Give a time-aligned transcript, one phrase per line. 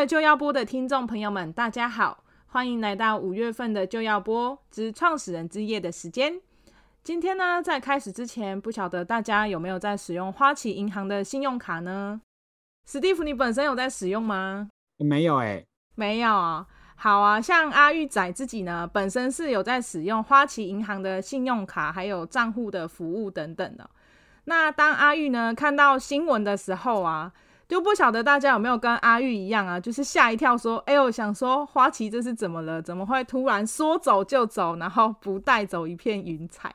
[0.00, 6.40] 位就要播的听众朋友们，大家好，欢迎来到五月份的就要播之创始人之夜的时间。
[7.04, 12.18] 今天呢，在开始之前，不晓得大家有没有在使用花旗银行的信用卡呢？
[12.86, 14.70] 史蒂夫，你本身有在使用吗？
[14.96, 15.66] 没有哎、欸，
[15.96, 16.66] 没有啊。
[16.96, 23.90] 好啊，像阿玉仔自己呢，本身是有在使用花旗银行的信用卡，还有账户的服务等等的。
[24.44, 27.30] 那当阿玉呢看到新闻的时候啊，
[27.70, 32.82] 就不晓得大家有没有跟阿玉一样啊，就是吓一跳，说：“哎呦，想说花旗这是怎么了？
[32.82, 36.74] 怎么会突然说走就走，然后不带走一片云彩？”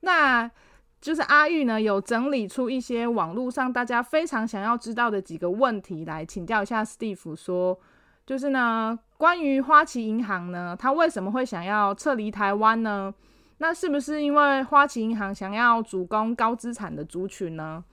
[0.00, 0.50] 那
[0.98, 7.78] 就是阿玉呢有整理出一些网络上大家非常想要知道的几个问题来请教一下史蒂夫，说
[8.24, 13.12] 就是呢关于花旗银行呢，他为什么会想要撤离台湾呢？
[13.58, 17.84] 那是不是因为花旗银行想要主攻高资产的族群呢？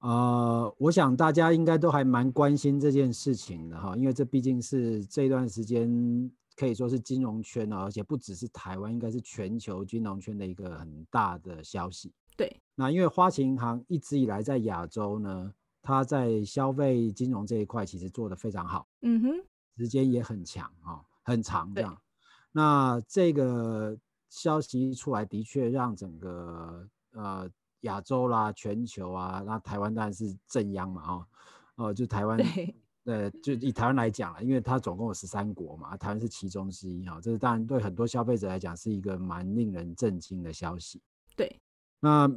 [0.00, 12.12] 呃，我想大家应该都还蛮关心这件事情的哈，因为这毕竟是这段时间可以说是金融圈啊，而且不只是台湾，应该是全球金融圈的一个很大的消息。
[12.36, 19.28] 对，那因为花旗银行一直以来在亚洲呢，它在消费金融这一块其实做得非常好，嗯哼，
[19.76, 21.96] 时间也很强哈，很长这样。
[22.52, 23.98] 那这个。
[24.30, 31.26] 消息一出来，的确让整个呃亚洲啦、全球啊，那台湾当然是正央嘛，哦，
[31.76, 41.00] 哦，就台湾，对，呃，就以台湾来讲了，因为它总共有十三国嘛，台湾是其中之一哈，这是当然对很多消费者来讲是一个蛮令人震惊的消息。
[41.36, 41.60] 对，
[42.00, 42.30] 那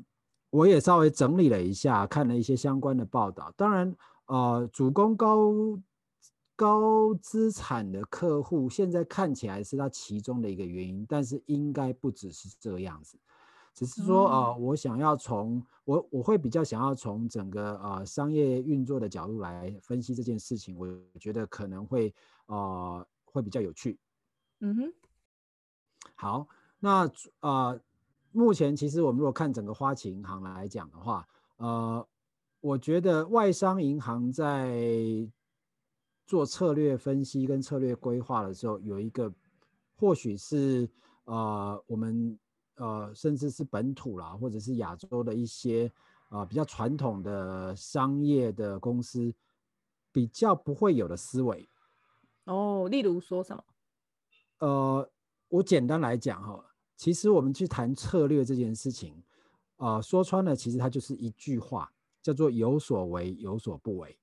[0.50, 3.96] 我也稍微整理了一下，看了一些相关的报道，当然，
[4.26, 5.52] 呃，主攻高。
[6.54, 13.18] 高资产的客户现在看起来是它其中的一个原因，但是应该不只是这样子，
[13.74, 20.88] 只是说啊、呃，我想要从我我会比较想要从整个呃商业运作的角度来分析这件事情，我
[21.20, 22.14] 觉得可能会
[22.48, 23.98] 呃会比较有趣。
[24.60, 24.94] 嗯哼，
[26.16, 26.48] 好，
[26.80, 27.80] 那呃
[28.32, 31.28] 目前其实我们如果看整个花旗银行来讲的话，
[31.58, 32.08] 呃，
[32.60, 35.28] 我觉得外商银行在
[36.28, 39.34] 做策略分析跟策略规划的时候，有一个
[39.96, 40.90] 或许是
[41.26, 42.38] 呃我们
[42.82, 45.92] 呃甚至是本土啦，或者是亚洲的一些
[46.30, 49.32] 呃比较传统的商业的公司
[50.12, 51.70] 比较不会有的思维。
[52.46, 53.64] 哦，例如说什么？
[54.58, 55.12] 呃，
[55.50, 56.66] 我简单来讲哈，
[56.98, 59.24] 其实我们去谈策略这件事情，
[59.78, 61.94] 呃，说穿了，其实它就是一句话，
[62.24, 64.18] 叫做有所为，有所不为。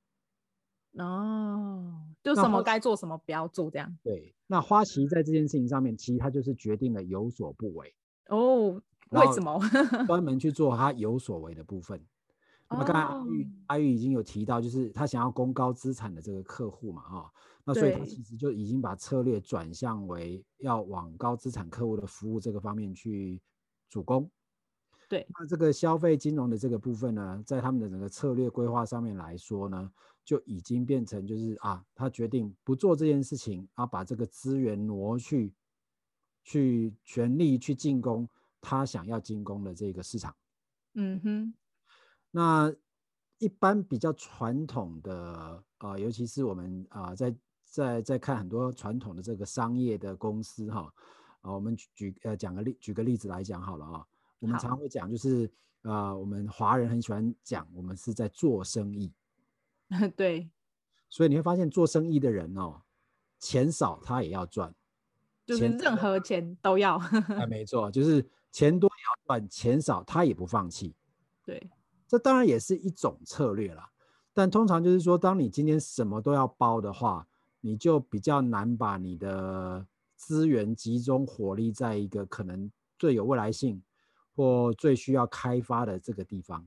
[0.94, 3.96] 哦，就什么该做什么不要做这样。
[4.02, 7.94] 对，那花旗在这件事情上面，其实它就是决定了有所不为。
[8.28, 8.81] 哦，
[9.11, 9.61] 为什么？
[10.06, 12.00] 专门去做他有所为的部分。
[12.71, 17.33] 那么刚才阿玉阿玉已经有提到，就是他想要攻高资产的这个客户嘛，哈，
[17.65, 23.41] 那所以他其实就已经把策略转向为要往高资产客户的服务这个方面去
[23.88, 24.31] 主攻。
[25.09, 29.91] 对，那这个消费金融的这个部分呢，在他们的整个策略规划上面来说呢，
[30.22, 35.55] 就已经变成就是啊，他决定不做这件事情，然后把这个资源挪去，
[36.48, 38.26] 去全力去进攻
[38.59, 40.34] 他想要进攻的这个市场。
[40.94, 41.54] 嗯哼，
[42.31, 42.75] 那
[43.36, 50.91] 一般比较传统的啊，尤其是我们啊，在在在看很多传统的这个商业的公司哈，
[51.42, 54.06] 啊，我们举呃讲个例举个例子来讲好了啊。
[54.38, 59.12] 我们常会讲，就是啊，我们华人很喜欢讲，我们是在做生意。
[60.16, 60.48] 对。
[61.10, 62.81] 所以你会发现，做生意的人哦，
[63.38, 64.75] 钱少他也要赚，
[65.48, 66.97] 就是任何钱都要。
[67.41, 70.94] 哎，没错，就是钱多也要赚，钱少他也不放弃。
[71.44, 71.70] 对，
[72.06, 73.91] 这当然也是一种策略啦。
[74.32, 77.26] 但通常就是说，当你今天什么都要包的话，
[77.60, 83.82] 你就比较难把你的资源集中火力在一个可能最有未来性。
[84.37, 86.64] 或最需要开发的这个地方，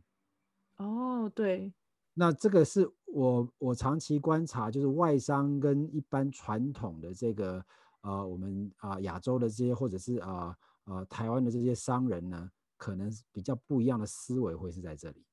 [0.75, 1.71] 哦，对，
[2.13, 7.65] 那这个是我我长期观察，就是外商跟一般传统的这个
[8.01, 10.55] 呃，我们啊亚洲的这些或者是啊
[10.85, 15.25] 呃台湾的这些商人呢，可能比较不一样的思维会是在这里。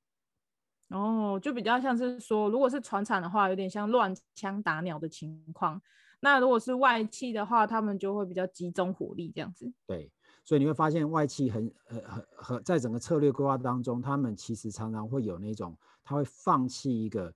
[0.89, 5.79] 哦，就比较像是说，如果是船产的话，有点像乱枪打鸟的情况；
[6.21, 9.73] 那如果是外企的话，他们就会比较集中火力这样子。
[9.87, 10.11] 对。
[10.45, 17.31] 所以你会发现，外企很、呃、很、很，在整个策略规划当中，他们其实常常会有那种，他会放弃一个，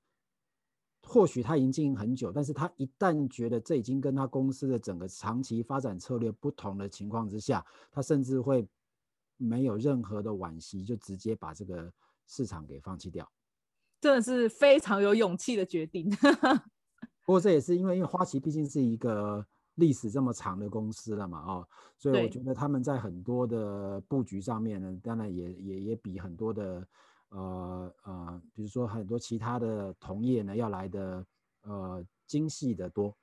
[1.02, 8.66] 或许他已经经营很久，但是他一旦觉得这已经跟他公司的整个长期发展策略不同的情况之下，他甚至会
[9.37, 11.93] 没有任何的惋惜，就直接把这个
[12.26, 13.31] 市场给放弃掉。
[14.00, 16.08] 真的是非常有勇气的决定。
[17.25, 19.46] 不过这也是因为，因为花旗毕竟是一个
[19.76, 26.87] 历史这么长的公司了嘛，哦，所以我觉得他们在很多的布局上面呢，当然也也也比很多的
[27.32, 31.26] 呃呃，比如说很多其他的同业呢要来的
[31.62, 33.17] 呃精细的多。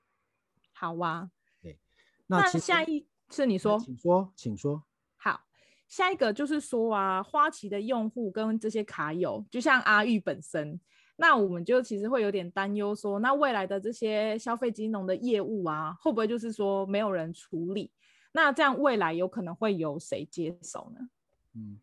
[0.73, 1.29] 好哇，
[1.61, 1.79] 对，
[2.27, 4.83] 那下一次你说，请说，请说。
[5.17, 5.41] 好，
[5.87, 10.79] 下一个就是说啊，花旗的用户跟这些卡友，就像阿玉本身。
[11.17, 17.91] 那我们就其实会有点担忧，说那未来的这些消费金融的业务啊，会不会就是说没有人处理？
[18.31, 21.09] 那这样未来有可能会由谁接手呢？
[21.55, 21.77] 嗯，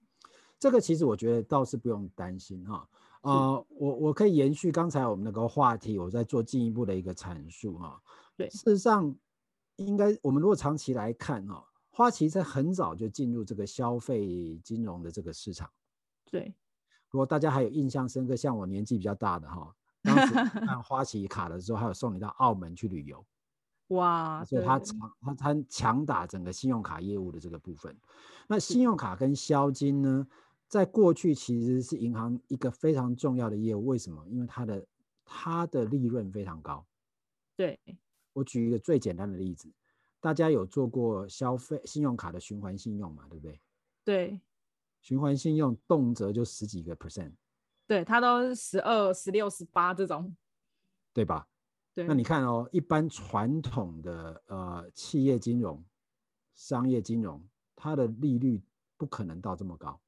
[0.58, 2.88] 这个其实我觉得倒是不用担心哈。
[3.22, 8.00] 呃，我我可以延续刚才我们那个话题，我再做进一步的一个阐述哈。
[8.36, 9.14] 对，事实上
[9.76, 15.68] 应该我们如果长期来看哈，花旗在很早就进入这个消费金融的这个市场。
[16.30, 16.54] 对。
[17.10, 20.34] 如果大家还有印象深刻，像我年纪比较大的哈，当时
[20.66, 23.24] 办花旗卡的时候，还有送你到澳门去旅游，
[23.88, 24.44] 哇！
[24.44, 27.96] 所以他强他他强打整个信用卡业务的这个部分。
[28.48, 30.26] 那信用卡跟销金呢，
[30.68, 33.86] 在过去其实是银行一个非常重要的业务。
[33.86, 34.26] 为什么？
[34.28, 34.86] 因为它的
[35.24, 36.86] 它的利润非常高。
[37.56, 37.78] 对，
[38.32, 39.72] 我举一个最简单的例子，
[40.20, 43.26] 大家有做过消费信用卡的循环信用嘛？
[43.28, 43.60] 对不对？
[44.04, 44.40] 对。
[45.02, 47.30] 循环信用动辄就十几个 percent，
[47.86, 50.36] 对，它都十二、十六、十八这种，
[51.12, 51.46] 对吧？
[51.94, 52.04] 对。
[52.08, 55.84] 那你看哦，一般传统的呃企业金融、
[56.54, 57.40] 商业金融，
[57.76, 58.60] 它的利率
[58.96, 60.00] 不可能到这么高，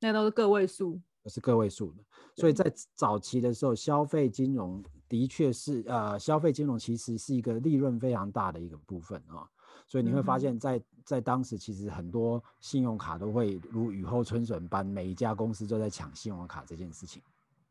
[0.00, 2.02] 那都是个位数，都是个位数的。
[2.36, 9.46] 所以在早期的时候，消费金融的确是呃，消费金融其实是一个利润非常大的一个部分啊。
[9.86, 17.20] 所以你会发现在，在在当时，其实很多信用卡都会如雨后春笋般，每一家公司都在抢信用卡这件事情。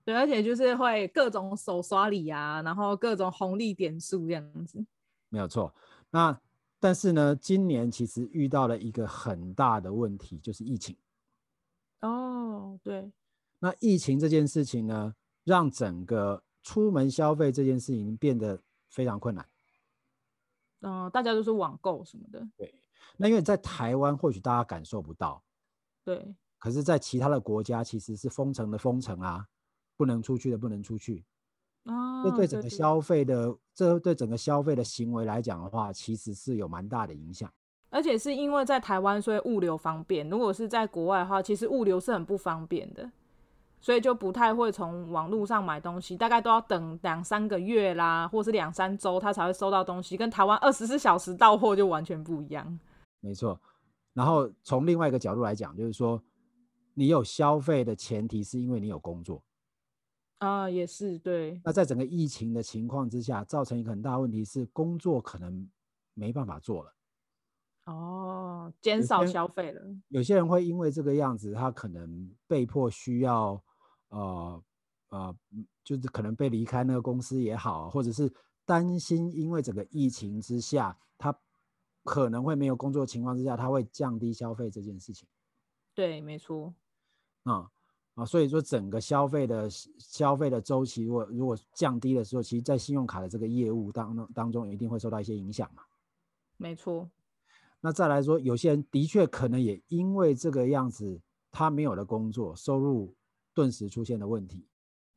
[0.03, 4.85] 对，而且就是会各种手刷礼啊，然后各种红利点数这样子。
[5.29, 5.73] 没有错。
[6.09, 6.37] 那
[6.79, 10.95] 但是呢，今年其实遇到了一个很大的问题，就是疫情。
[13.59, 15.13] 那疫情这件事情呢，
[15.43, 19.47] 让整个出门消费这件事情变得非常困难。
[20.81, 22.47] 嗯、呃，大家都是网购什么的。
[22.57, 22.73] 对，
[23.17, 25.43] 那因为在台湾或许大家感受不到，
[26.03, 26.35] 对。
[26.57, 29.47] 可是，在其他的国家其实是封城的封城啊，
[29.95, 31.23] 不能出去的不能出去。
[31.85, 37.49] 啊、哦，这对整个消费的，这对整个消费的行为来讲的话，其实是有蛮大的影响。
[37.89, 40.29] 而且是因为在台湾，所以物流方便。
[40.29, 43.09] 如果是在国外的话，其实物流是很不方便的。
[43.81, 52.77] 所以就不太会从网络上买东西，大概都要等两三个月啦，或是两三周，他才会收到东西，跟台湾二十四小时到货就完全不一样。
[53.21, 53.57] 没错。
[54.13, 56.21] 然后从另外一个角度来讲，就是说
[56.93, 59.41] 你有消费的前提是因为你有工作
[60.39, 61.61] 啊，也是对。
[61.63, 65.69] 那在整个疫情的情况之下，造成一个很大问题是工作可能
[66.13, 66.93] 没办法做了。
[67.85, 69.81] 哦，减少消费了。
[70.09, 73.63] 有些人会因为这个样子，他可能被迫需要。
[74.09, 74.63] 呃
[75.09, 75.35] 呃，
[75.83, 78.31] 就是可能被离开那个公司也好，或者是
[78.65, 81.35] 担心因为整个疫情之下，他
[82.03, 85.27] 可能会没有工作情况之下，他会降低消费这件事情。
[85.95, 86.73] 对，没错。
[87.43, 87.71] 啊
[88.13, 95.83] 啊，所以说整个消费的消费的周期，如果如果降低的时候，其实在信用卡的这个业务当当中，一定会受到一些影响嘛。
[96.57, 97.09] 没错。
[97.81, 103.15] 那再来说，有些人的确可能也因为这个样子，他没有了工作，收入。
[103.53, 104.67] 顿时出现的问题，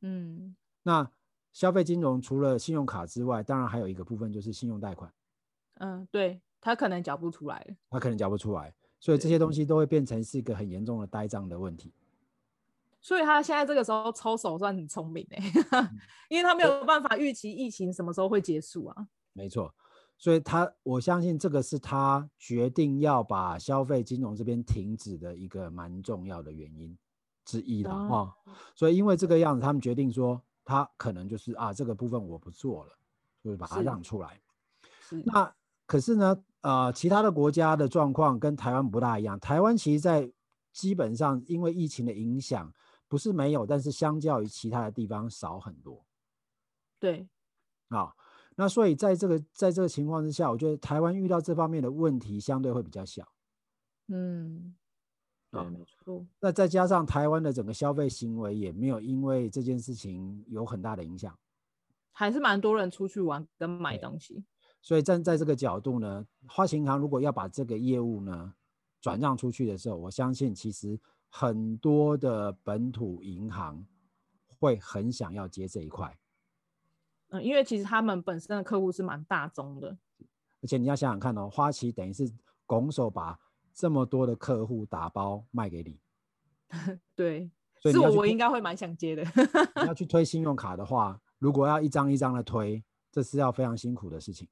[0.01, 1.09] 嗯，那
[1.51, 5.13] 消费金融除了信用卡之外，当然还有一个部分就是信用贷款，
[5.75, 11.93] 嗯，对，他可能缴不出来，他可能缴不出来，所以这些东西都会变成是一个很严重的呆账的问题。
[13.01, 15.99] 所以他现在这个时候抽手算很聪明哎，嗯、
[16.29, 19.07] 因为他没有办法预期疫情什么时候会结束啊。
[19.33, 19.75] 没错，
[20.17, 26.97] 所以他我相信这个是他决定要把消费金融这边停止的一个蛮重要的原因。
[27.45, 28.33] 之一了啊、哦，
[28.75, 32.91] 所以因为这个样子，他们决定说，他可能就是啊，这个部分我不做了，
[33.41, 34.41] 就是把它让出来。
[35.01, 35.21] 是。
[35.25, 35.53] 那
[35.85, 39.39] 可是呢，呃，其他的国家的状况跟台湾不大一样。
[39.39, 40.31] 台湾其实，在
[40.71, 42.73] 基本上因为疫情的影响，
[43.07, 46.05] 不是没有，但是相较于其他的地方少很多。
[46.99, 47.27] 对。
[47.89, 48.13] 啊，
[48.55, 53.27] 那所以在这个在这个情况之下，我觉得台湾遇到这方面的问题相对会比较小。
[54.07, 54.73] 嗯。
[55.61, 56.25] 对，没错。
[56.39, 61.37] 那再加上台湾的整个消费行为也没有因为这件事情有很大的影响，
[62.11, 64.43] 还是蛮多人出去玩跟买东西。
[64.81, 68.53] 所以站在这个角度呢，花旗银行如果要把这个业务呢
[68.99, 73.85] 转让出去的时候，我相信其实很多的本土银行
[74.59, 76.17] 会很想要接这一块。
[77.29, 79.97] 嗯，因为其实他们本身的客户是蛮大宗的，
[80.61, 82.29] 而且你要想想看哦，花旗等于是
[82.65, 83.39] 拱手把
[83.73, 85.99] 这么多的客户打包卖给你，
[87.15, 87.49] 对，
[87.79, 89.23] 所以是我我应该会蛮想接的。
[89.81, 94.47] 你要去推信用卡的话，如果要一张一张的推，这是要非常辛苦的事情。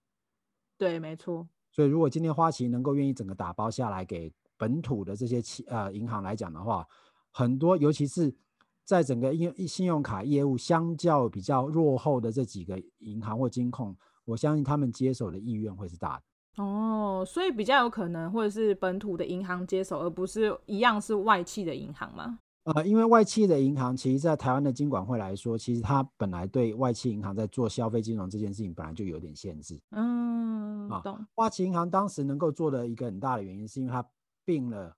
[0.77, 1.47] 对，没错。
[1.71, 6.87] 所以如果今天花旗能够愿意整个打包下来给本土的这些企呃银行来讲的话，
[7.31, 8.35] 很多尤其是。
[8.83, 16.23] 在整个信信用卡业务相较比较落后的这几个银行或金控，我相信他们接手的意愿会是大的。
[16.57, 22.39] 哦，所以比较有可能或者是本土的银行接手，而不是一样是外企的银行吗？
[22.63, 29.79] 呃，因为外企的银行，其实在台湾的金管会来说，其实它本来对外企银行在做消费金融这件事情本来就有点限制。
[29.91, 31.15] 嗯，懂。
[31.15, 34.05] 啊，花旗银行当时能够做的一个很大的原因，是因为它
[34.45, 34.95] 并了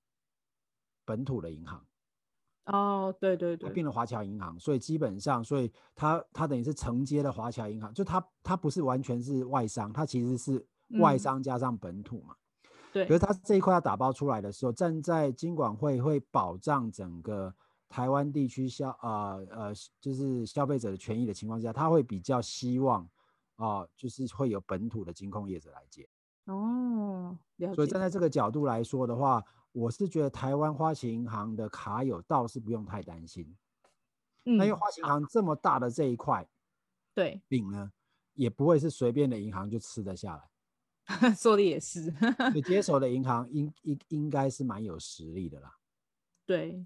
[1.06, 1.82] 本土的银行。
[2.66, 10.66] 哦，对对对，并了华侨银行，所以基本上，所以它它等于是承接了华侨银行，就它它不是完全是外商，它其实是
[11.00, 12.36] 外商加上本土嘛。
[12.36, 13.06] 嗯、对。
[13.06, 17.54] 可是他这一块要打包出来的时候，站在金管会会保障整个
[17.90, 23.04] 台湾地区消呃呃就是消费者的权益的情况下，他会比较希望
[23.56, 26.08] 啊、呃，就是会有本土的金控业者来接。
[26.46, 27.38] 哦。
[27.76, 29.44] 所以站在这个角度来说的话。
[29.76, 33.58] 我是觉得台湾花旗银行的卡友倒是不用太担心，
[34.46, 36.48] 嗯，那因为花旗银行这么大的这一块，
[37.16, 37.92] 对饼呢，
[38.36, 40.44] 也不会是随便的银行就吃得下来。
[41.36, 42.14] 说的也是，
[42.54, 45.76] 你接手的银行应应应该是蛮有实力的啦。
[46.46, 46.84] 对，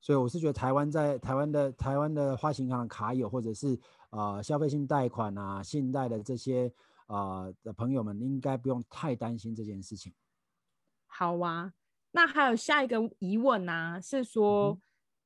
[0.00, 3.78] 所以我是觉得台湾在台湾的台湾的花旗银行的卡友，或者是
[4.10, 6.72] 呃消费性贷款啊、信贷的这些
[7.06, 10.12] 呃的朋友们，应该不用太担心这件事情。
[11.06, 11.72] 好啊。
[12.16, 14.00] 那还有下一个疑问呢、啊？
[14.00, 14.80] 是说、嗯，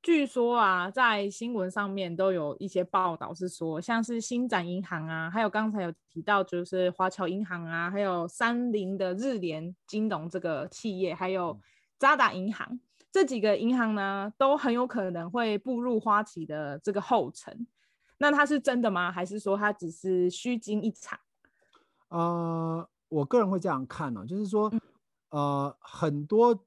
[0.08, 11.60] 据说啊，在新闻上面都有一些报道，是说像是新展银行啊，还有刚才有提到就是华侨银行啊，还有三菱的日联金融这个企业，还有
[11.98, 12.80] 渣打银行、嗯、
[13.12, 17.66] 这几个银行呢，都很有可能会步入花旗的这个后尘。
[18.16, 19.12] 那它是真的吗？
[19.12, 21.20] 还是说它只是虚惊一场？
[22.08, 24.80] 呃，我个人会这样看呢、哦，就是说、嗯，
[25.32, 26.64] 呃，很多。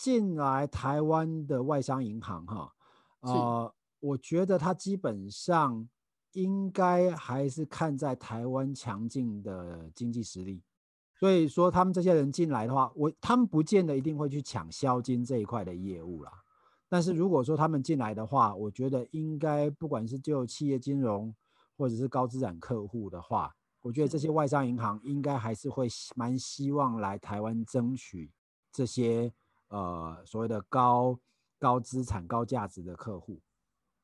[0.00, 2.72] 进来台湾的外商银行，哈，
[3.20, 5.88] 呃，我觉得它基本上
[6.32, 10.62] 应该还是看在台湾强劲的经济实力，
[11.18, 16.32] 所以说他们这些人进来的话，我他们不见得一定会去抢销金这一块的业务啦。
[16.88, 21.34] 但是如果说他们进来的话，我觉得应该不管是就企业金融
[21.76, 28.32] 或者是高资产客户的话，我觉得这些外商银行应该还是会蛮希望来台湾争取
[28.72, 29.32] 这些。
[29.72, 31.16] 呃，所谓的高
[31.60, 33.38] 高资产、高价值的客户，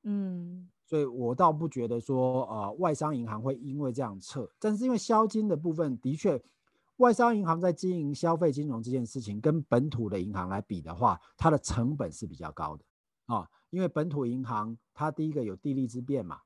[0.02, 6.40] 嗯，所以我倒不觉得说，呃，外商银行会因为这样撤，但是因为销金的部分，的确，
[6.98, 12.84] 外商银行在经营消费金融这件事情，跟本土的银行来比的话，它的成本是比较高的
[13.24, 16.40] 啊，呃，因为本土银行它第一个有地利之便嘛，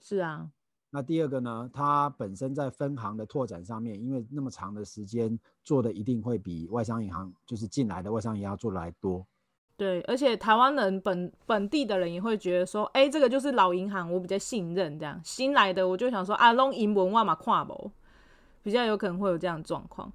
[0.00, 0.50] 是啊。
[0.88, 9.26] 那第二个呢，它本身在分行的拓展上面，因为那么长的时间做的一定会比外商银行就是进来的外商银行做的还多。
[9.76, 14.98] 对，而且台湾人本本地的人也会觉得说，哎，这个就是老银行，我比较信任。
[14.98, 17.92] 这样新来的我就想说啊，拢银文化嘛，跨博
[18.62, 20.10] 比较有可能会有这样的状况。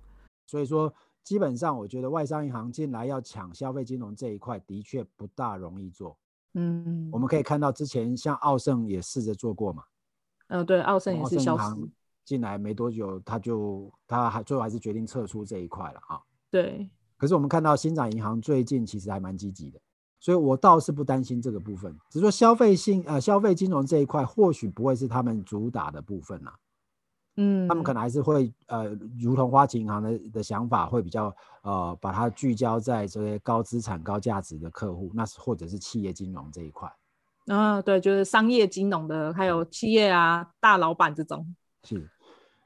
[0.48, 0.92] 所以说，
[1.24, 6.18] 基本上我觉得外商银行进来要抢消费金融这一块，的确不大容易做。
[6.54, 9.84] 嗯，我们可以看到之前像奥盛也试着做过嘛。
[10.48, 11.76] 呃，对，奥盛也是消失
[12.26, 16.20] 进来没多久，他就他还最后还是决定撤出这一块了啊。
[16.50, 16.90] 对，
[17.22, 19.80] 可是我们看到新展银行最近其实还蛮积极的，
[20.20, 21.96] 所以我倒是不担心这个部分。
[22.10, 26.56] 只是说消费性呃消费金融这一块或许不会是他们主打的部分啦。
[27.36, 36.92] 嗯，他们可能还是会呃，如同花旗银行的的想法，会比较呃把它聚焦在这些高资产高价值的客户，那是或者是企业金融这一块。
[37.46, 42.10] 啊，对，就是商业金融的，还有企业啊，大老板这种是。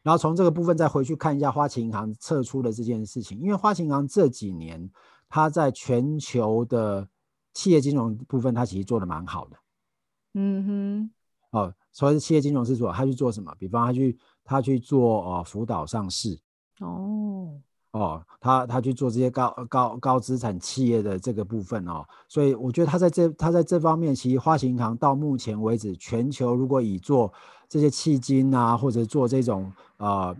[0.05, 4.87] 然后从这个部分再回去看一下花旗银行撤出的这件事情，因为花旗银行这几年
[5.27, 7.09] 它在全球的
[7.55, 9.57] 企业金融部分，它其实做的蛮好的。
[10.35, 11.11] 嗯哼。
[11.49, 13.51] 哦，所以企业金融是做，他去做什么？
[13.57, 16.39] 比方他去他去做呃辅导上市。
[16.81, 17.34] 哦。
[17.95, 27.31] 哦，他他去做这些高高高资产企业的这个部分哦，所以我觉得他在这他在这方面，其实花旗银行到目前为止，全球如果以做
[27.69, 30.35] 这些迄金啊，或者做这种呃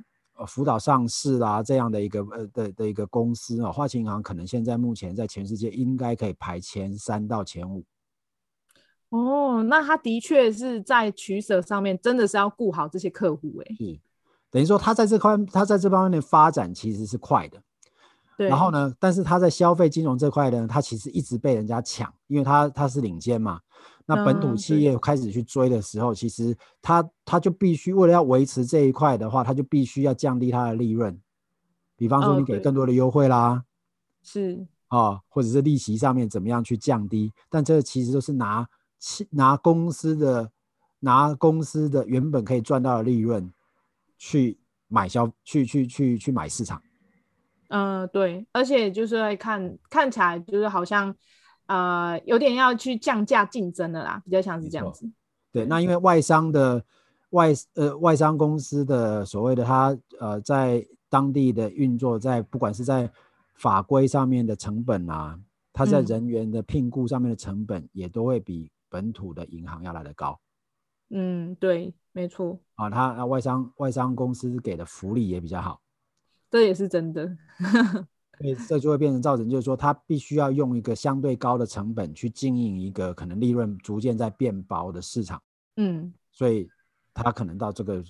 [0.46, 7.86] 辅导上市啊这样的一个呃的的一个公司啊，花旗银行可能现在目前在全世界应该可以排前三到前五。
[9.10, 13.76] 哦，那他的确是在取舍上面，真的是要顾好这些客户哎。
[13.78, 13.98] 是，
[14.56, 17.62] 等于说他在这块，他在这方面的发展其实是快的。
[18.38, 18.48] 对。
[18.48, 23.60] 然后呢，但是他在消费金融这块呢，他其实一直被人家抢，因为他他是领先嘛。
[24.06, 31.20] 那本土企业开始去追的时候，嗯、其实他他就必须为了要维持这一块的话，他就必须要降低他的利润。
[31.98, 33.64] 比方说，你给更多的优惠啦，哦、
[34.24, 37.34] 是啊、哦，或者是利息上面怎么样去降低？
[37.50, 38.66] 但这其实都是拿
[39.32, 40.50] 拿公司的
[41.02, 43.52] 拿公司的原本可以赚到的利润
[44.18, 44.58] 去
[44.88, 46.82] 买消去去去去买市场。
[47.70, 51.16] 嗯、呃，对，而且就是来看看起来就是好像。
[51.68, 55.10] 呃，有点要去降价竞争的啦，比较像是这样子。
[55.52, 56.86] 对，那因为外商的
[57.32, 63.10] 外呃外商公司的所谓的他呃在当地的运作，在不管是在
[63.56, 65.40] 法规上面的成本啊，
[65.74, 70.40] 他在人员的聘雇上面的成本，也都会比本土的银行要来得高。
[71.10, 72.60] 嗯，对，没错。
[72.76, 75.82] 啊，他外商外商公司给的福利也比较好。
[76.50, 77.38] 这也是真的。
[78.38, 85.42] 所以这就会变成造成，就是说，他必须要用一个相对高的成本去经营一个可能利润逐渐在变薄的市场。
[85.78, 86.68] 嗯，所以
[87.14, 88.04] 他可能到这个，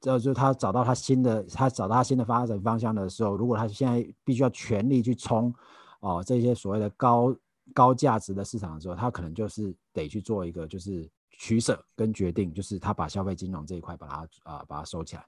[0.00, 5.52] 这就是他找到他新的，他找到他新的发展方向的时候，如果他现在必须要全力去冲
[5.98, 7.34] 哦这些所谓的高
[7.74, 11.10] 高价值的市场的时候，他可能就是得去做一个就是
[11.42, 15.24] 取舍跟决定，就是他把消费金融这一块把它啊、呃、把它收起来。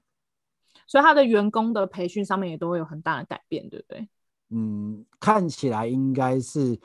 [0.85, 4.07] 所以他的员工的培训上面也都会有很大的改变，对不对？
[4.49, 6.79] 嗯，看起来应该是，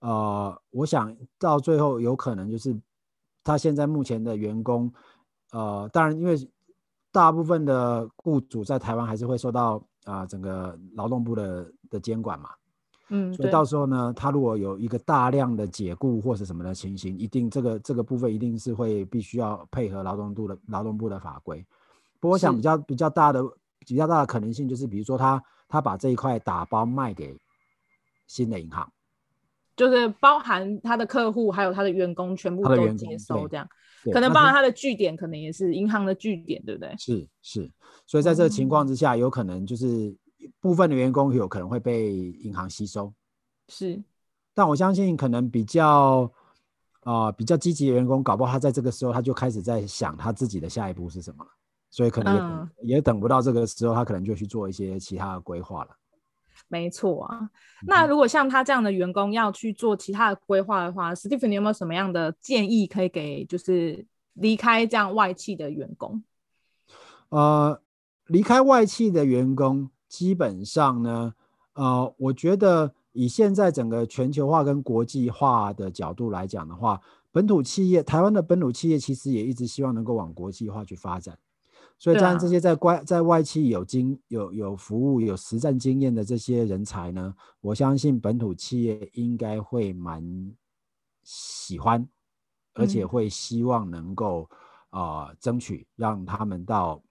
[0.00, 2.78] 呃，我想到最后有可能就是
[3.42, 4.92] 他现在目前的员工，
[5.52, 6.36] 呃，当然因为
[7.10, 12.50] 大部分的雇主在台湾还是会受到啊、呃、整个劳动部的的监管嘛，
[13.08, 21.64] 嗯，所以到时候呢，他如果有一个大量的解雇或是什么的情形，一定这个这个部分一定是会必须要配合劳动部的劳动部的法规。
[22.18, 23.42] 不过我想比较比较大的
[23.80, 27.36] 比较大的可能性就是，比如说他他把这一块打包卖给
[28.26, 28.90] 新的银行，
[29.76, 33.68] 就是包含他的客户还有他的员工全部都接收这样，
[34.10, 36.94] 可能包含他的据点，可能也是银行的据点，对不对？
[36.96, 37.70] 是是，
[38.06, 40.16] 所以在这个情况之下，有可能就是
[40.60, 43.12] 部分的员工有可能会被银行吸收，
[43.68, 44.02] 是，
[44.54, 46.30] 但我相信可能比较
[47.00, 51.50] 啊、呃、比较积极的员工，搞不好他在这个时候他就开始在想他自己的下一步是什么了。
[51.90, 55.90] 所以可能也，、嗯、也等不到这个时候，他可能就去做一些其他的规划了。
[56.66, 57.48] 没错啊，
[57.86, 66.20] 那如果像他这样的员工要去做其他的规划的话，史蒂芬，你有没有什么样的建议可以给，就是离开这样外企的员工？
[67.28, 67.80] 呃，
[68.26, 71.34] 离开外企的员工，基本上呢，
[71.72, 77.00] 呃，我觉得以现在整个全球化跟国际化的角度来讲的话，
[77.32, 81.36] 本土企业，台湾的本土企业其实也一直希望能够往国际化去发展。
[81.98, 90.22] 所以，当然这些在外在外企有经有有服务有实战经验的这些人才呢，我相信本土企业应该会蛮
[91.24, 92.06] 喜欢，
[92.74, 94.48] 而且会希望能够
[94.90, 97.02] 啊、呃、争取让他们到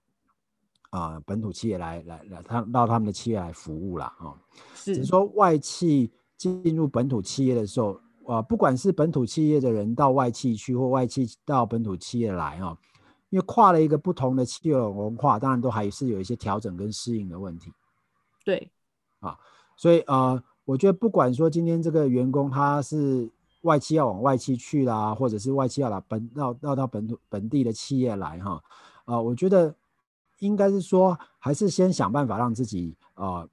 [0.94, 4.34] 啊、呃、本土企业来来来他到他们的企业来服务了啊。
[4.74, 7.94] 只是说外企进入本土企业的时候
[8.26, 12.78] 啊、呃，不管是本土企业的人到外企去，或外企到本土企业来啊。
[13.30, 17.72] 因为跨了一个不同的企业文化，当然都还是有一些调整跟适应的问题。
[18.44, 18.70] 对，
[19.18, 19.36] 啊，
[19.76, 23.28] 所以呃，我觉得不管说今天这个员工他是
[23.62, 28.62] 外企要往外企去啦，或者是外企要来本到到到本土本地的企业来哈，
[29.04, 29.74] 啊，我觉得
[30.44, 33.48] 应该是说，还是先想办法让自己啊，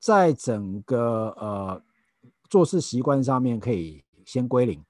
[0.00, 1.82] 在整个呃
[2.48, 4.82] 做事习惯上面可以先归零。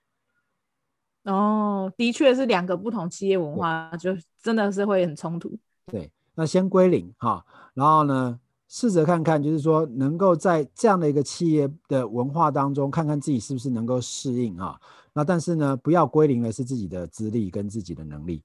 [1.25, 5.57] 哦，的确是两个不同企业文化，就真的是会很冲突。
[5.87, 8.38] 对，那先归零哈，然后呢，
[8.69, 14.81] 试着看看，就是说能够在这样的一个企业的文化当中，看看自己是不是能够适应啊。
[15.12, 18.43] 那但是呢，不要归零的是自己的资历跟自己的能力。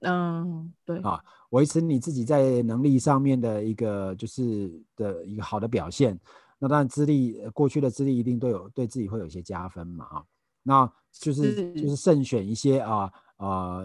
[0.00, 6.18] 嗯，对啊，维持你自己在能力上面的一个就是的一个好的表现。
[6.58, 10.24] 那当然资历过去的资历一定都有对自己会有一些加分嘛啊。
[10.62, 13.80] 那就是就是慎选一些啊啊，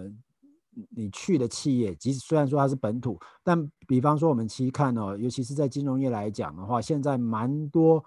[0.90, 8.04] 你去的企业，即使虽然说它是本土，但比方说我们其实看哦，尤其是在金融业来讲的话，现在蛮多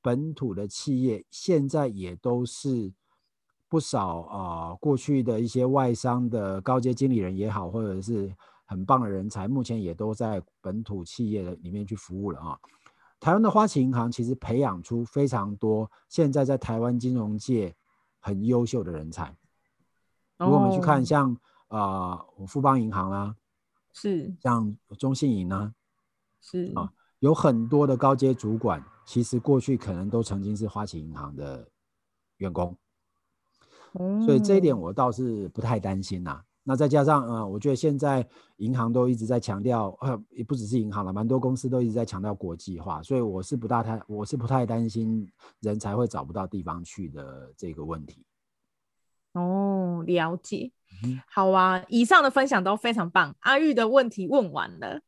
[0.00, 2.92] 本土的企业，现在也都是
[3.72, 8.30] 不少啊，过去的一些外商的高阶经理人也好，或者是
[8.66, 12.58] 很棒的人才，目前也都在本土企业的里面去服务了啊。
[13.18, 17.74] 台湾的花旗银行其实培养出非常多现在在台湾金融界。
[18.24, 19.36] 很优秀的人才。
[20.38, 23.36] 如果我们去看像啊、呃，富邦银行啦、啊，
[23.92, 25.74] 是像中信银啊，
[26.40, 31.68] 是啊，有很多的高阶主管，其实过去可能都曾经是花旗银行的
[32.36, 32.78] 员工，嗯、
[34.24, 36.42] 所以这一点我倒是不太担心呐、啊。
[36.64, 38.24] 那再加上呃，我觉得现在
[38.58, 45.28] 银行都一直在强调，呃，也不只是银行了，蛮多公司都一直在强调国际化，所以我是不大太，我是不太担心
[45.60, 48.24] 人才会找不到地方去的这个问题。
[49.32, 50.70] 哦，了解。
[51.04, 53.34] 嗯、好啊，以上的分享都非常棒。
[53.40, 55.00] 阿玉的问题问完了，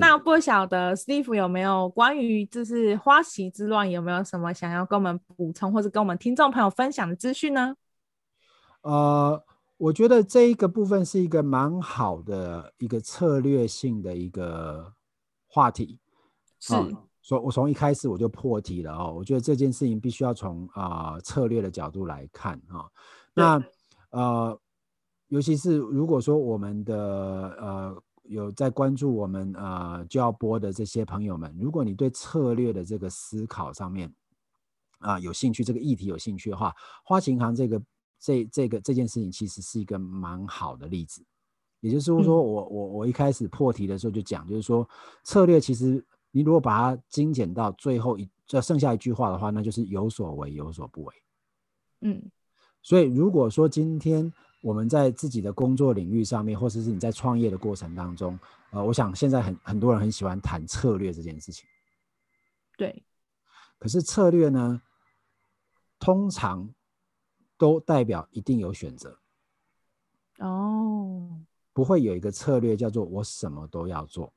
[0.00, 7.74] 那不晓得 Steve 有没有关于就是花旗之乱有没有什么想要跟我们补充，或者跟我们听众朋友分享的资讯呢？
[8.82, 9.42] 呃。
[9.78, 14.94] 我觉得这一个部分是一个蛮好的一个策略性的一个
[15.48, 15.98] 话题，
[16.60, 16.72] 是，
[17.20, 19.12] 所以我从一开始我就破题了哦。
[19.12, 22.90] 我觉得这件事情必须要从啊、呃、策略的角度来看啊、哦。
[23.34, 23.64] 那
[24.10, 24.60] 呃，
[25.26, 26.96] 尤其是如果说我们的
[27.60, 34.14] 呃有在关注我们呃就要播的这些朋友们，如果你对策略的这个思考上面
[35.00, 36.72] 啊、呃、有兴趣，这个议题有兴趣的话，
[37.04, 37.82] 花旗银行这个。
[38.22, 41.24] 这这个这件事情其实是一个蛮好的例子，
[41.80, 44.88] 也就是说，我我我一开始破题的时候就讲，就是说
[45.24, 51.14] 策略其实你如果把它精简到最后一这剩下一句话的话，那就是有所为有所不为。
[52.02, 52.22] 嗯，
[52.80, 54.32] 所以如果说今天
[54.62, 58.38] 我们在自己的工作领域上面，或者是你在创业的过程当中，
[58.70, 61.66] 呃，我想现在很很多人很喜欢谈策略这件事情。
[62.76, 63.02] 对，
[63.80, 64.80] 可是策略呢，
[65.98, 66.72] 通常。
[67.62, 69.16] 都代表一定有选择
[70.38, 71.30] 哦，
[71.72, 74.32] 不会有一个策略叫做我什么都要做。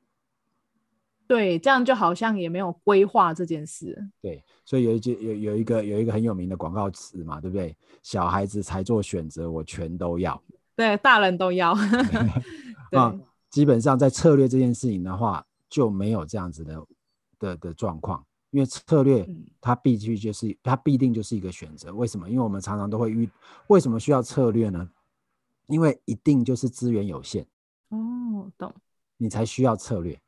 [1.25, 3.99] 对，这样就好像也没有规划这件事。
[4.21, 7.75] 对，所以有一句有有一个有一个很有名的广告词嘛，对不对？
[8.03, 10.39] 小孩子才做选择，我全都要。
[10.75, 11.73] 对，大人都要。
[12.91, 13.11] 对啊，
[13.49, 16.85] 基本上在策略这件事情的话，就没有这样子的
[17.39, 18.23] 的的状况。
[18.51, 19.27] 因为策略，
[19.59, 21.93] 它必须就是它必定就是一个选择。
[21.93, 22.29] 为什么？
[22.29, 23.29] 因为我们常常都会遇，
[23.67, 24.89] 为什么需要策略呢？
[25.67, 27.45] 因为一定就是资源有限。
[27.89, 28.73] 哦，懂。
[29.17, 30.19] 你才需要策略。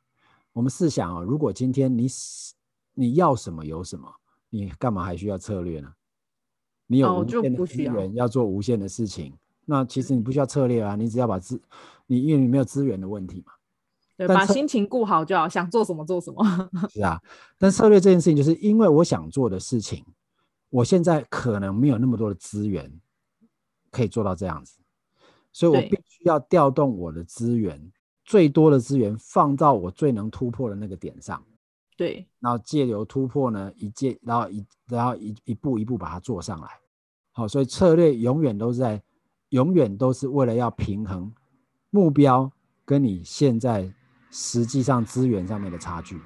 [0.52, 2.06] 我们试想哦，如果今天你
[2.94, 4.12] 你要什么有什么，
[4.50, 5.92] 你干嘛还需要策略呢？
[6.86, 9.32] 你有无限的资源要做无限的事情，
[9.66, 11.60] 那其实你不需要策略啊，你只要把资，
[12.06, 13.52] 你因为你没有资源的问题嘛。
[14.18, 16.44] 对，把心情顾好就好，想做什么做什么。
[16.90, 17.22] 是啊，
[17.56, 20.04] 但策略这件事情，就是因为我想做的事情，
[20.70, 22.92] 我现在可能没有那么多的资源
[23.92, 24.80] 可以做到这样子，
[25.52, 27.92] 所以我必须要调动我的资源，
[28.24, 31.40] 最多的资源放到我最能突破的那个点上。
[31.96, 36.68] 对，然后借由突破呢，一借，然后一，然后一一步一步把它做上来。
[37.30, 39.00] 好，所以策略永远都是在，
[39.50, 41.32] 永远都是为了要平衡
[41.90, 42.50] 目标
[42.84, 43.92] 跟你现在。
[44.30, 46.20] 实际上资源上面的差距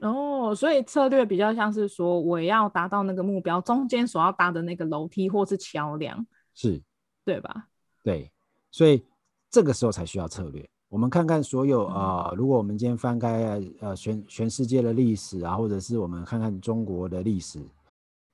[0.00, 6.82] 哦，所以策略比较像是说，我要达到那个目标，中间所要搭的那个楼梯或是桥梁，是，
[7.24, 7.68] 对吧？
[8.02, 8.30] 对，
[8.70, 9.02] 所以
[9.50, 10.68] 这个时候才需要策略。
[10.88, 17.58] 我们看看所有啊、呃，如果我们今天翻开呃全全世界的历史啊，或者是我们看看中国的历史，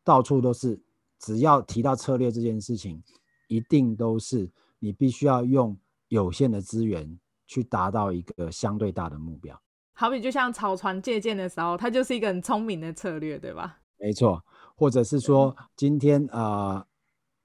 [0.02, 0.78] 到处都是，
[1.20, 3.00] 只要提到策略这件事情，
[3.46, 5.76] 一定都是你必须要用
[6.08, 7.18] 有限的资源。
[7.50, 9.60] 去达到一个相对大的目标，
[9.92, 13.80] 好比就像草船借箭的时候，它就是一个很聪明的策略，对吧？
[13.98, 14.40] 没错，
[14.76, 16.86] 或者是说今天呃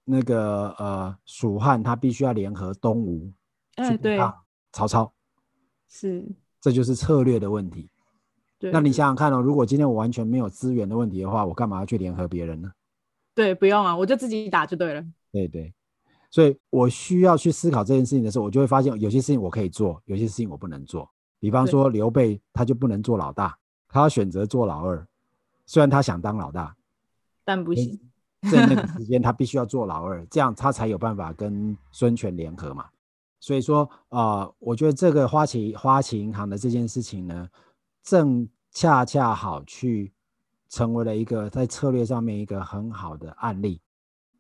[0.04, 3.34] 那个呃蜀汉他必须要联合东吴，
[3.78, 4.20] 哎，对，
[4.72, 5.12] 曹操
[5.90, 6.24] 是，
[6.62, 7.90] 这就是策略的问题。
[8.60, 12.72] 对，那你想想看哦，如果今天我完全没有资源的问题的话，我干嘛要去联合别人呢？
[13.34, 15.04] 对，不用啊，我就自己打就对了。
[15.32, 15.74] 对对。
[16.36, 21.10] 所以我需要去思考这件事情的时候，我就会发现有些事情我可以做，有些事情我不能做。
[21.40, 25.08] 比方说刘备，他就不能做老大，他要选择做老二。
[25.66, 26.76] 虽然他想当老大，
[27.46, 27.98] 但不行。
[28.52, 32.86] 在那个 时间，他必须要做老二，这样他才有办法跟孙权联合嘛。
[33.40, 37.48] 所以说，呃，我觉得这个花旗花旗银行的这件事情呢，
[38.04, 40.12] 正恰恰好去
[40.68, 43.80] 成为了一个在策略上面一个很好的案例。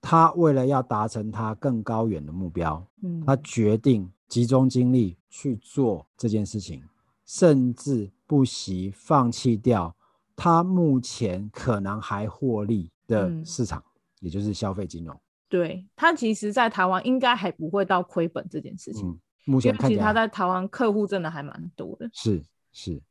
[0.08, 6.84] 他为了要达成他更高远的目标，嗯，他决定集中精力去做这件事情，
[7.26, 9.96] 甚至不惜放弃掉
[10.36, 15.20] 他目前可能还获利的市场，嗯、也就是消费金融。
[15.50, 19.10] 对，他其实，在台湾应该还不会到亏本这件事情。
[19.10, 22.08] 嗯，目前看起来他在台湾客户真的还蛮多的。
[22.14, 23.02] 是是，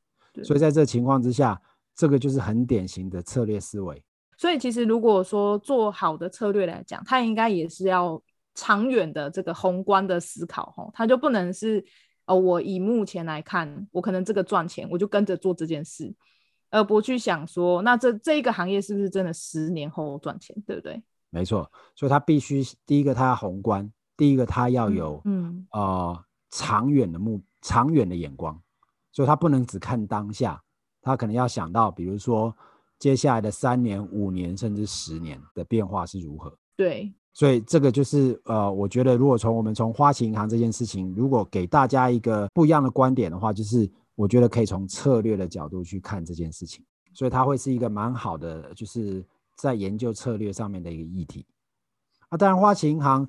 [0.45, 1.61] 所以在这情况之下，
[1.97, 4.01] 这个就是很典型的策略思维。
[4.45, 8.23] 所以其实如果说做好的策略来讲，它应该也是要
[8.55, 11.83] 长远的这个宏观的思考吼，它就不能是
[12.27, 16.15] 哦，我以目前来看，我可能这个赚钱，我就跟着做这件事，
[16.69, 21.03] 而不去想说，那这这一个行业是不是真的十年后赚钱，对不对？
[21.31, 28.61] 没错，所以它必须第一个它要宏观，第一个它要有嗯，嗯呃长远的目长远的眼光，
[29.11, 30.63] 所以它不能只看当下，
[31.01, 32.55] 它可能要想到，比如说。
[33.05, 36.51] 接下来的三年、五年甚至十年的变化是如何？
[36.75, 49.23] 对，所以这个就是呃，我觉得如果从我们从花旗银行这件事情，如果给大家一个不一样的观点的话，就是我觉得可以从策略的角度去看这件事情，所以它会是一个蛮好的，就是
[49.55, 51.45] 在研究策略上面的一个议题。
[52.31, 53.29] 啊，当然花旗银行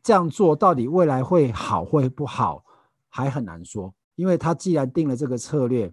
[0.00, 2.64] 这样做到底未来会好会不好，
[3.08, 5.92] 还很难说，因为它既然定了这个策略。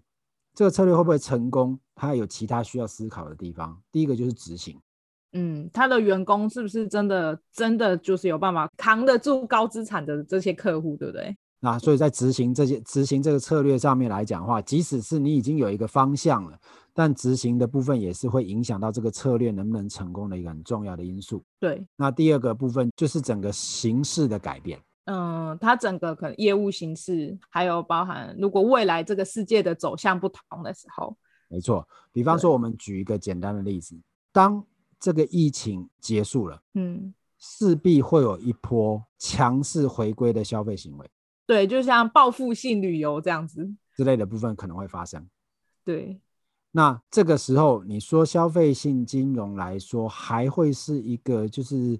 [0.56, 1.78] 这个策略会不会成功？
[1.94, 3.78] 它有其他需要思考的地方。
[3.92, 4.80] 第一个就是执行，
[5.34, 11.36] 嗯，他的员工是不是真的真的就是有办法扛得住高资产的这些客户，对不对？
[11.60, 16.58] 那所以在执行这些执行这个策略上面来讲的话，即使是你已经有一个方向了，
[16.94, 21.44] 但执行的部分也是会影响到这个策略能不能成功的一个很重要的因素。
[21.60, 24.80] 对，那第二个部分就是整个形势的改变。
[25.06, 31.16] 嗯，它整个可能业务形式，还有包含如果未来这个世界的走向不同的时候，
[31.48, 31.88] 没错。
[32.12, 33.96] 比方说，我们举一个简单的例子，
[34.32, 34.66] 当
[35.00, 41.08] 这个疫情结束了，嗯，势必会有一波强势回归的消费行为，
[41.46, 45.24] 对，就像报复性旅游这样子之类的部分可能会发生。
[45.84, 46.20] 对，
[46.72, 52.00] 那这个时候你说消费性金融来说，还会是一个就是。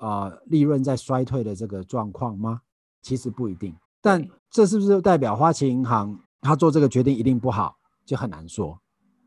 [0.00, 2.62] 呃，利润在衰退的这个状况吗？
[3.02, 3.74] 其实不一定。
[4.00, 7.76] 但这是不是代表花旗银行他做这个决定一定不好？
[8.06, 8.80] 就很难说，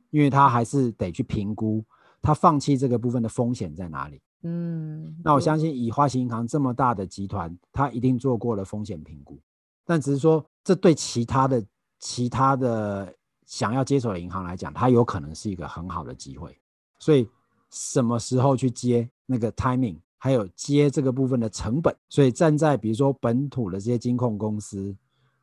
[0.09, 1.85] 因为他还是得去评估
[2.23, 4.19] 他放弃这个部分的风险在哪里。
[4.41, 9.39] 嗯，那我相信以花旗银行这么大的集团，他一定做过了风险评估。
[9.85, 11.63] 但只是说，这对其他的
[11.99, 13.13] 其他的
[13.45, 16.57] 想要接手的银行来讲，它有可能是一个很好的机会。
[16.99, 17.29] 所以
[17.69, 19.99] 什么时候去接那个 timing？
[20.23, 24.95] 还有接这个部分的成本，所以站在比如说本土的这些金控公司，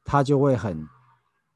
[0.06, 0.88] 他就会很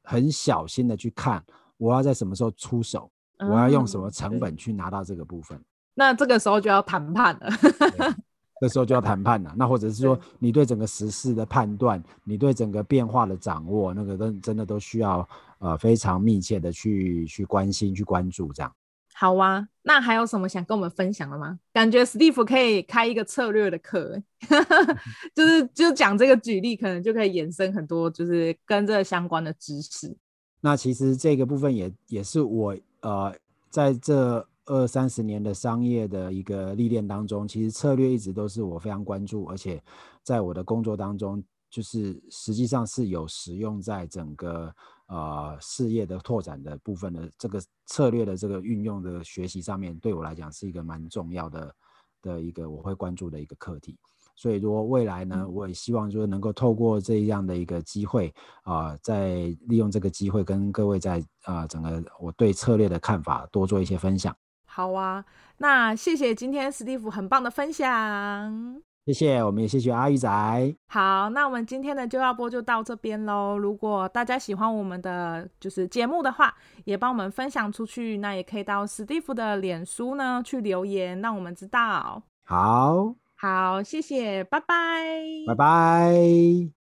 [0.03, 1.43] 很小心的去看，
[1.77, 5.59] 我要在什么时候出手，嗯、我要用什么成本去拿到这个部分。
[5.95, 7.49] 那这个时候就要谈判了，
[8.61, 9.51] 这时候就要谈判了。
[9.57, 18.71] 那或者是说，你对整个时事的判断，你对整个变化的掌握，那个都真的都需要呃非常密切的去去关心、去关注这样。
[19.17, 21.57] 好啊，那还有什么想跟我们分享的吗？
[21.71, 24.21] 感觉 Steve 可以开一个策略的课，
[25.33, 30.13] 就是就讲这个举例，可能就可以衍生很多，就是跟这相关的知识。
[30.59, 33.33] 那其实这个部分也也是我呃
[33.69, 39.81] 在这二三十年的商业的一个历练当中，其实策略一直都是我非常关注，而且
[40.23, 44.75] 在我的工作当中，就是实际上是有使用在整个。
[45.07, 51.75] 呃，事业的拓展的部分的这个策略的这个运用的学习上面，对我来讲是一个蛮重要的
[52.21, 53.97] 的一个我会关注的一个课题。
[54.37, 59.35] 所以，如果未来呢，我也希望就是能够透过这样的一个机会啊、呃，再
[59.67, 64.35] 利用这个机会跟各位在啊、呃、整个我对策略的看法多做一些分享。
[64.65, 65.23] 好啊，
[65.59, 68.81] 那谢谢今天史蒂夫很棒的分享。
[69.05, 70.27] 谢谢，我们也谢谢阿玉仔。
[70.87, 73.55] 好，那我们今天的就要播就到这边喽。
[73.55, 76.51] 如果大家喜欢我们的就是节目的话，
[76.85, 78.17] 也帮我们分享出去。
[78.17, 82.23] 那也可以到史蒂夫的脸书呢去留言，让我们知道。
[82.45, 84.65] 好，好，谢谢，拜拜，
[85.45, 86.74] 拜拜。